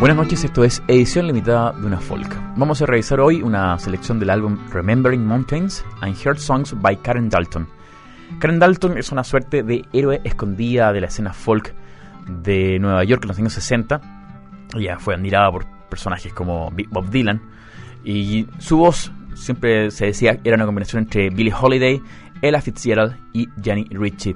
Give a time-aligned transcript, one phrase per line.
[0.00, 2.34] Buenas noches, esto es edición limitada de una folk.
[2.56, 7.28] Vamos a revisar hoy una selección del álbum Remembering Mountains and Heard Songs by Karen
[7.28, 7.68] Dalton.
[8.38, 11.74] Karen Dalton es una suerte de héroe escondida de la escena folk
[12.26, 14.00] de Nueva York en los años 60.
[14.74, 17.42] Ella fue admirada por personajes como Bob Dylan
[18.02, 22.00] y su voz siempre se decía era una combinación entre Billie Holiday,
[22.40, 24.34] Ella Fitzgerald y Jenny Ritchie.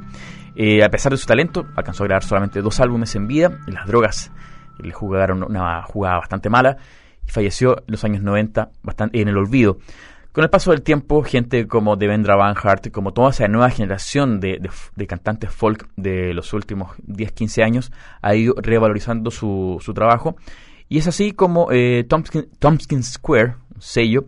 [0.56, 3.70] Eh, a pesar de su talento, alcanzó a grabar solamente dos álbumes en vida y
[3.70, 4.30] las drogas
[4.78, 6.76] le jugaron una jugada bastante mala
[7.26, 9.78] y falleció en los años 90 bastante, en el olvido.
[10.32, 14.40] Con el paso del tiempo, gente como Devendra Van Hart, como toda esa nueva generación
[14.40, 14.60] de,
[15.06, 20.36] cantantes folk de los últimos 10-15 años, ha ido revalorizando su, trabajo.
[20.88, 24.24] Y es así como eh, Tompkins, Square, un sello,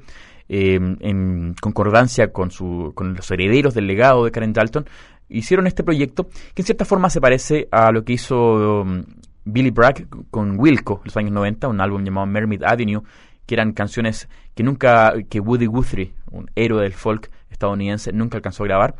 [0.48, 4.86] eh, en concordancia con, su, con los herederos del legado de Karen Dalton,
[5.28, 9.04] hicieron este proyecto que en cierta forma se parece a lo que hizo um,
[9.46, 13.02] Billy Bragg con Wilco en los años 90, un álbum llamado Mermaid Avenue,
[13.46, 18.64] que eran canciones que nunca, que Woody Guthrie, un héroe del folk estadounidense, nunca alcanzó
[18.64, 18.96] a grabar.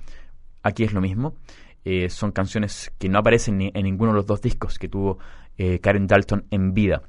[0.63, 1.35] Aquí es lo mismo.
[1.85, 5.19] Eh, son canciones que no aparecen en ninguno de los dos discos que tuvo
[5.59, 7.03] eh, Karen Dalton en vida.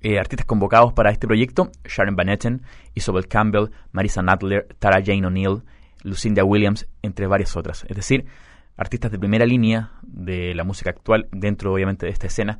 [0.00, 2.62] Eh, artistas convocados para este proyecto, Sharon Van Etten,
[2.94, 5.62] Isabel Campbell, Marisa Nadler, Tara Jane O'Neill,
[6.02, 7.84] Lucinda Williams, entre varias otras.
[7.88, 8.26] Es decir,
[8.76, 12.58] artistas de primera línea de la música actual dentro obviamente de esta escena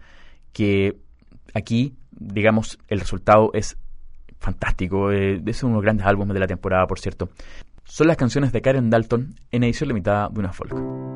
[0.53, 0.97] que
[1.55, 3.77] aquí digamos el resultado es
[4.39, 7.31] fantástico eh, es uno de los grandes álbumes de la temporada por cierto.
[7.85, 11.12] Son las canciones de Karen Dalton en edición limitada de una folk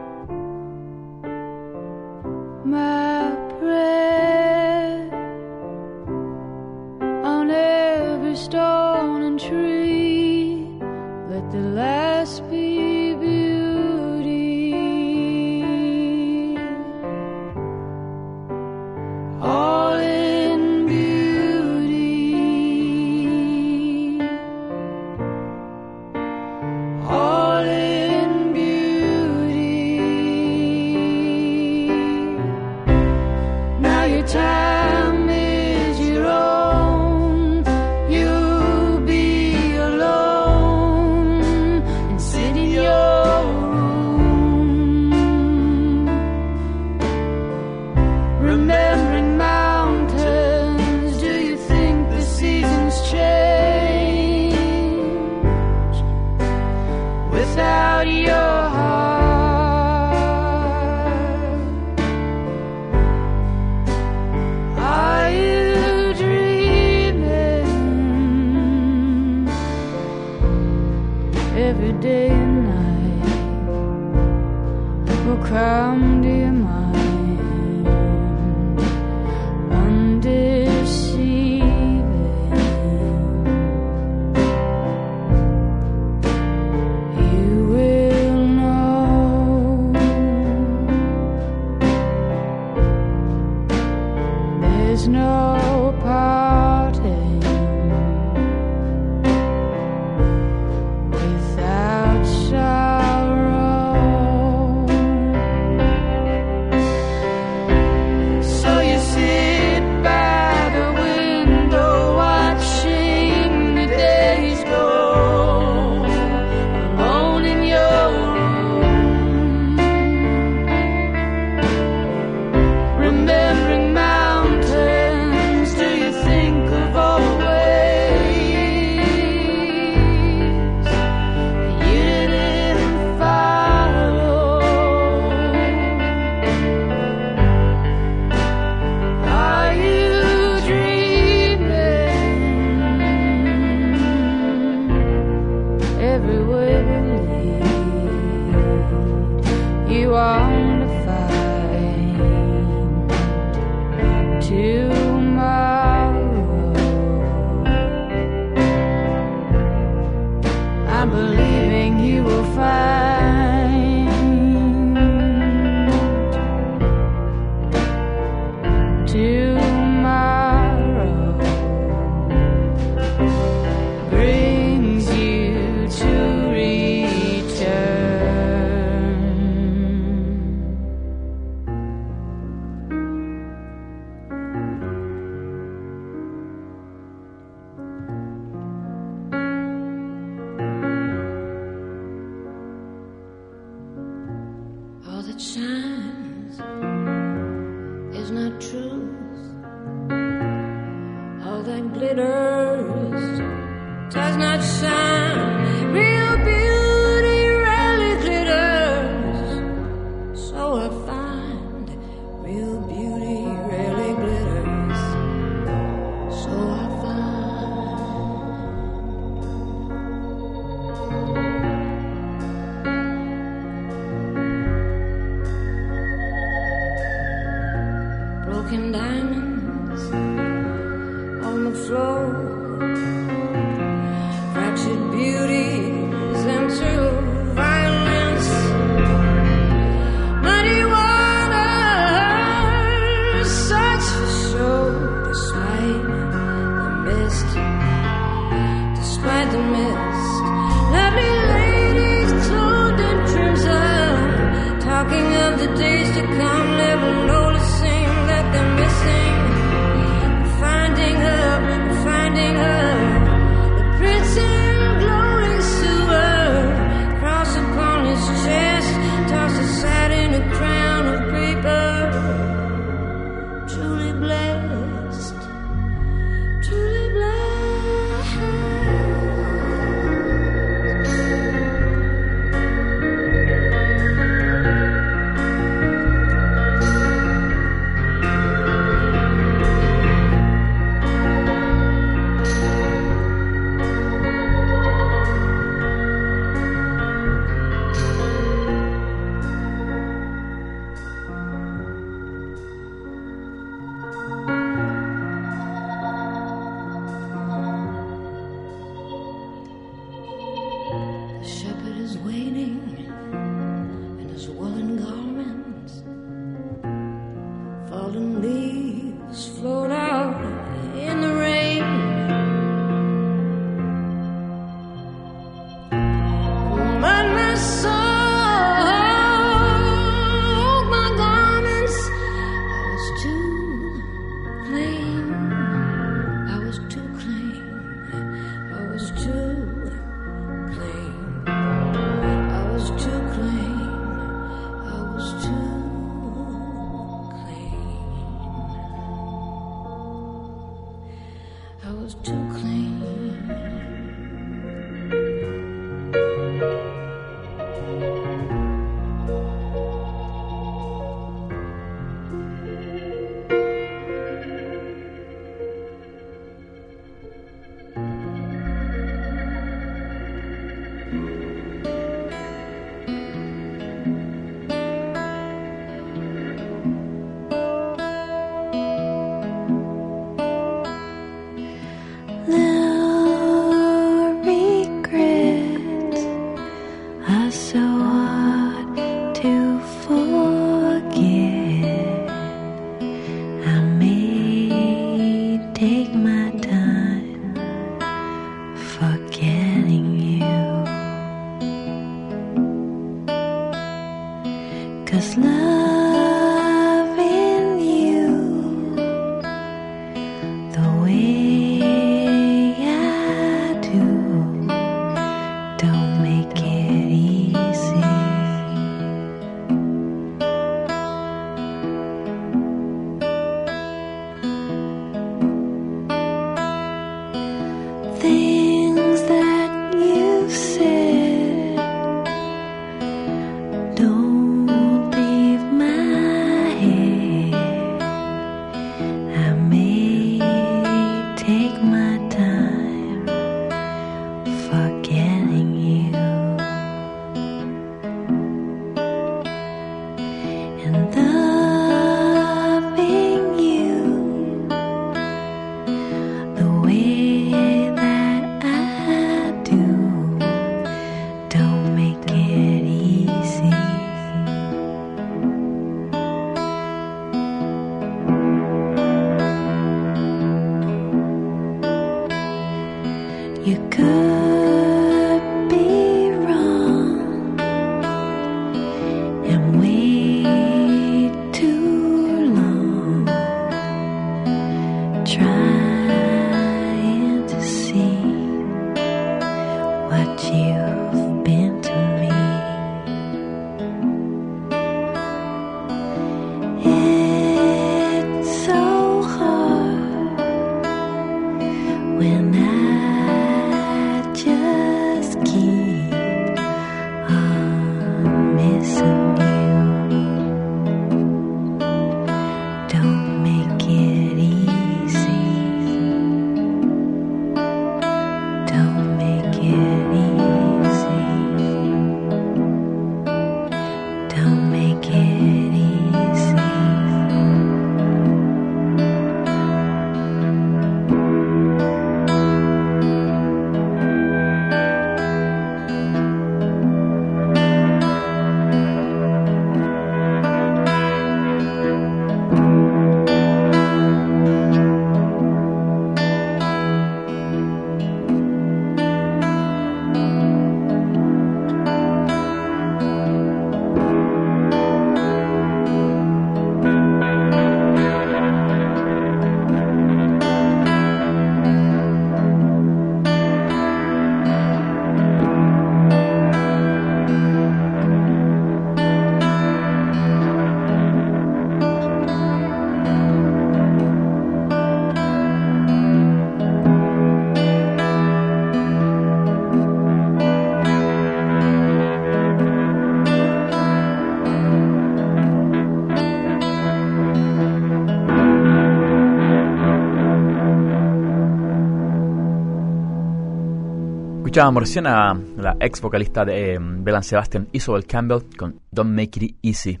[594.50, 599.44] Escuchábamos recién a la ex vocalista de eh, Belan Sebastian, Isobel Campbell, con Don't Make
[599.44, 600.00] It Easy.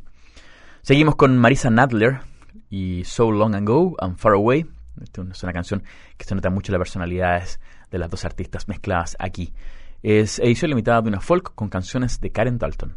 [0.82, 2.18] Seguimos con Marisa Nadler
[2.68, 4.66] y So Long Ago and Far Away.
[5.00, 5.84] Esta es una canción
[6.16, 7.60] que se nota mucho las personalidades
[7.92, 9.54] de las dos artistas mezcladas aquí.
[10.02, 12.96] Es edición limitada de una folk con canciones de Karen Dalton.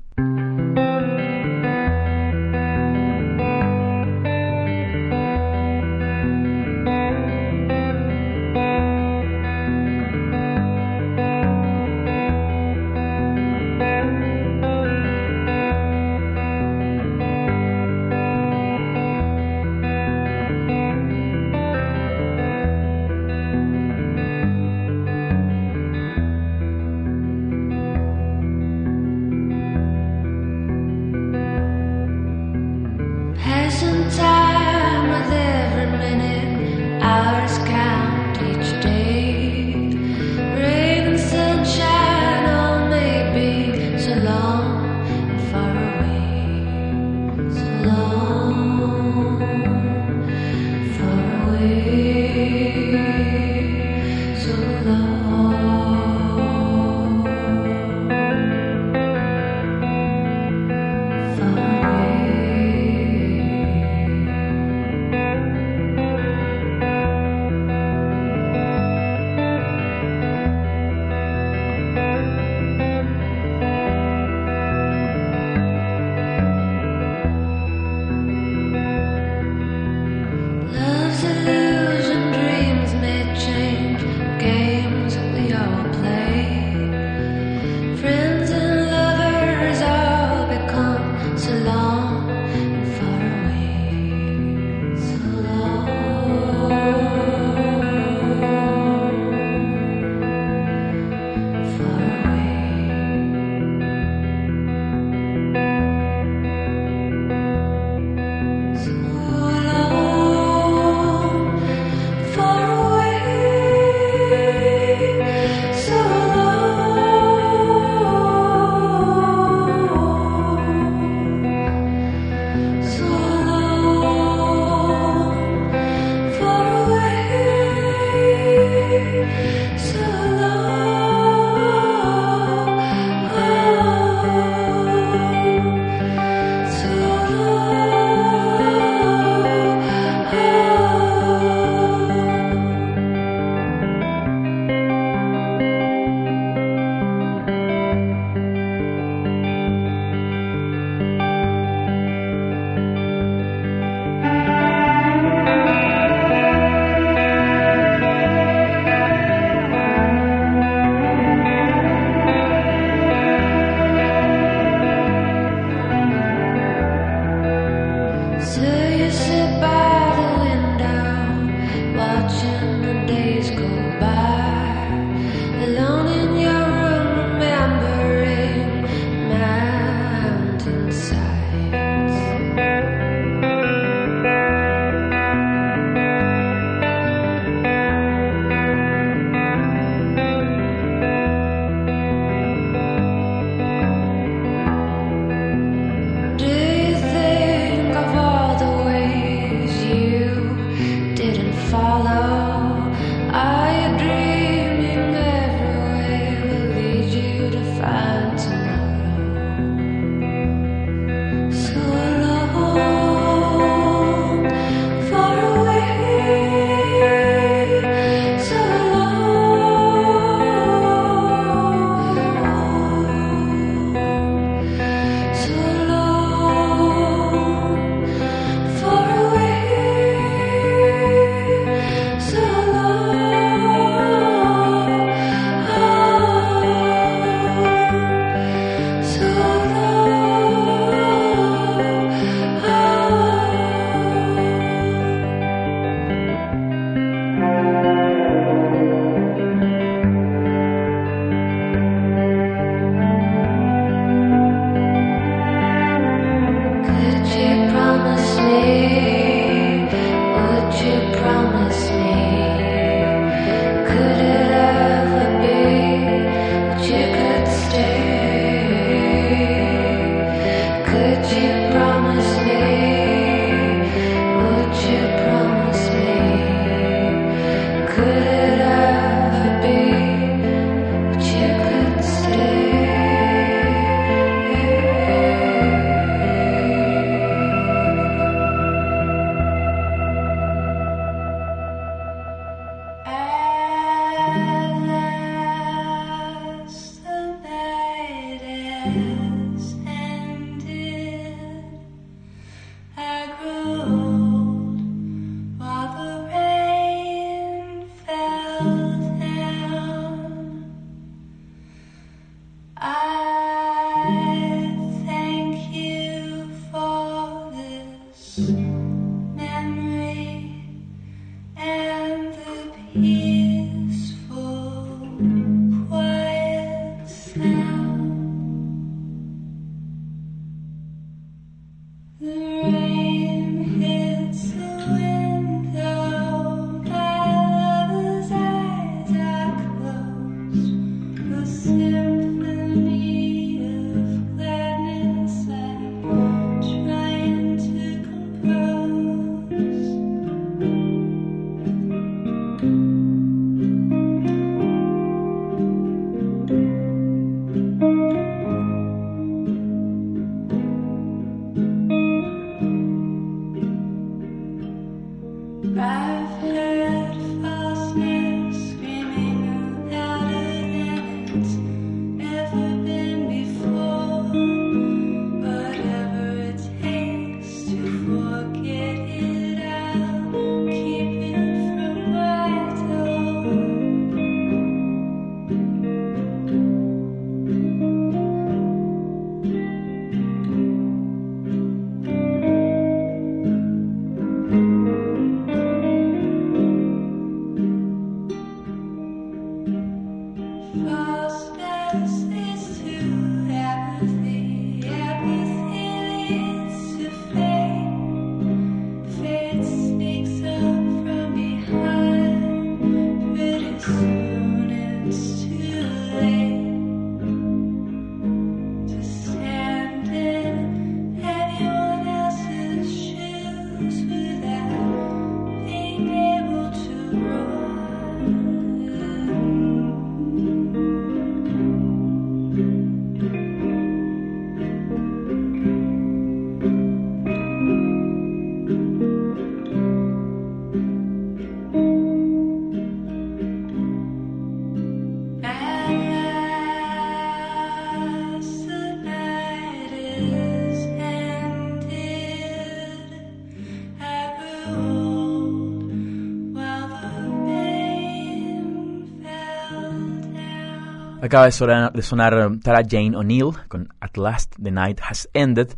[461.24, 465.30] Acaba de sonar, de sonar um, Tara Jane O'Neill con At Last the Night Has
[465.34, 465.70] Ended.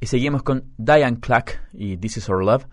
[0.00, 2.66] Y seguimos con Diane Clark y This Is Our Love,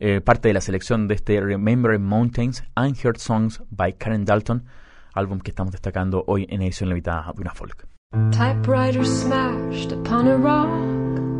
[0.00, 4.64] eh, parte de la selección de este Remembering Mountains, Unheard Songs by Karen Dalton,
[5.12, 7.86] álbum que estamos destacando hoy en edición limitada de una folk.
[8.30, 10.70] Typewriter smashed upon a rock.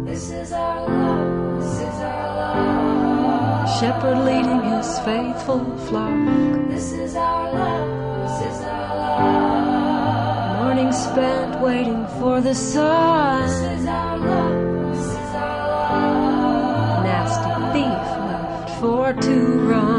[0.05, 1.63] This is our love.
[1.63, 3.81] This is our love.
[3.81, 6.69] Shepherd leading his faithful flock.
[6.69, 8.29] This is our love.
[8.29, 9.68] This is our love.
[10.79, 13.49] Morning spent waiting for the sun.
[13.49, 14.95] This is our love.
[14.95, 17.05] This is our love.
[17.05, 19.99] Nasty thief left for to run.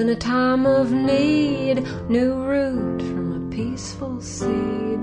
[0.00, 5.02] In a time of need, new root from a peaceful seed,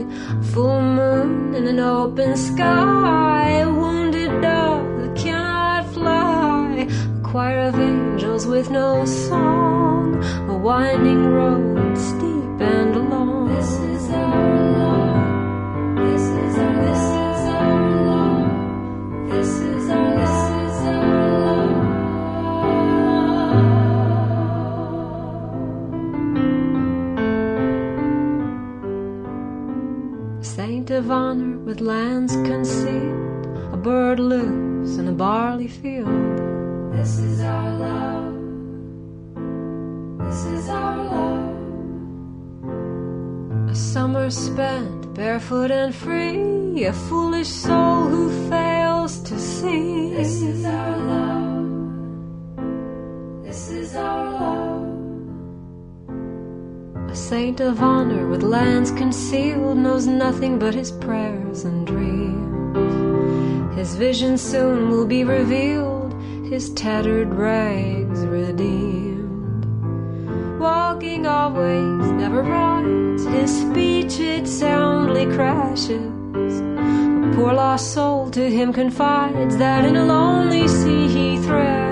[0.51, 7.75] full moon in an open sky, a wounded dove that cannot fly, a choir of
[7.79, 10.15] angels with no song,
[10.49, 11.77] a winding road
[30.97, 36.07] of honor with lands concealed, a bird loose in a barley field.
[36.91, 38.33] This is our love.
[40.25, 41.53] This is our love.
[43.69, 50.15] A summer spent barefoot and free, a foolish soul who fails to see.
[50.15, 52.55] This is our love.
[53.43, 54.66] This is our love.
[57.28, 63.76] Saint of honor with lands concealed knows nothing but his prayers and dreams.
[63.76, 66.13] His vision soon will be revealed,
[66.50, 69.66] his tattered rags redeemed.
[70.58, 76.62] Walking always, never rides, his speech it soundly crashes.
[76.62, 81.87] A poor lost soul to him confides that in a lonely sea he thrashes.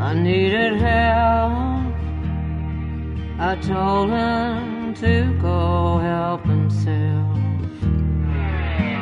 [0.00, 1.94] I needed help.
[3.38, 7.36] I told him to go help himself.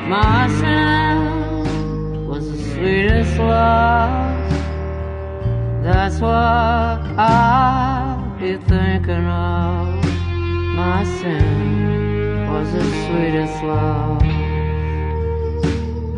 [0.08, 4.50] My sin was the sweetest love.
[5.84, 6.30] That's what
[7.16, 10.04] I'll be thinking of.
[10.74, 14.22] My sin was the sweetest love.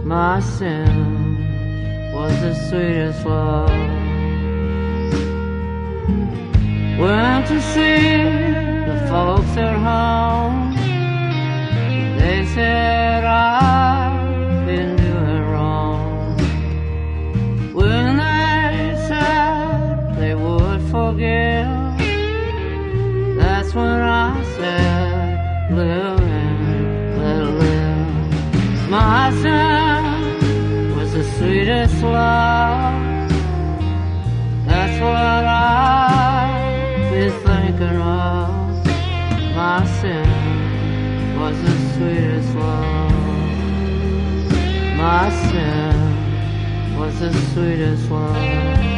[0.06, 4.09] My sin was the sweetest love.
[7.00, 8.24] Went to see
[8.88, 10.74] the folks at home.
[12.18, 16.36] They said I've been doing wrong.
[17.72, 21.68] When they said they would forgive,
[23.38, 28.90] that's when I said, live and let live.
[28.90, 32.49] My son was the sweetest love.
[42.00, 42.54] Sweetest.
[44.96, 48.89] My sin was the sweetest love.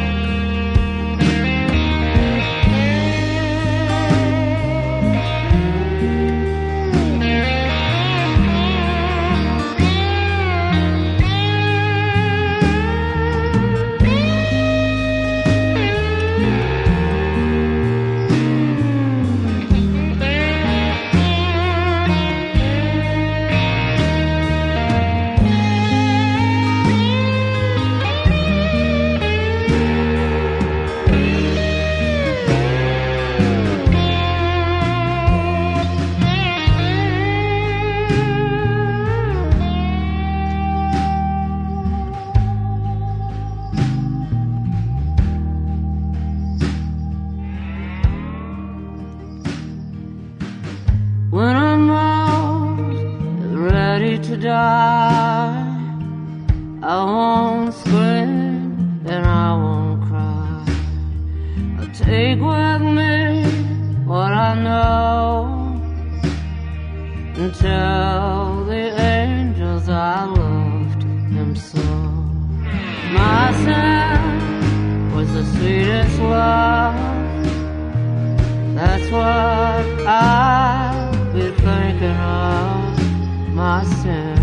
[79.13, 83.53] What I've been thinking of.
[83.53, 84.39] My sin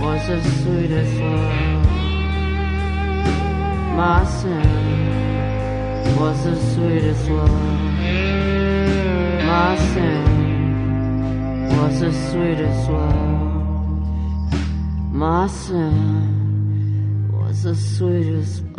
[0.00, 1.86] was the sweetest love.
[3.96, 7.50] My sin was the sweetest love.
[9.52, 10.26] My sin
[11.76, 13.52] was the sweetest love.
[15.12, 18.71] My sin was the sweetest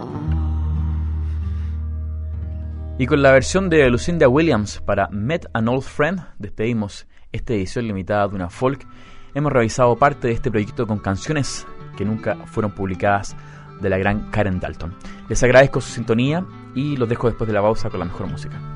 [3.04, 7.86] Y con la versión de Lucinda Williams para Met an Old Friend, despedimos esta edición
[7.86, 8.88] limitada de una folk.
[9.34, 13.36] Hemos revisado parte de este proyecto con canciones que nunca fueron publicadas
[13.82, 14.96] de la gran Karen Dalton.
[15.28, 18.73] Les agradezco su sintonía y los dejo después de la pausa con la mejor música.